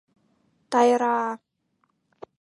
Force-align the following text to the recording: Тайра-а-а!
Тайра-а-а! 0.71 1.33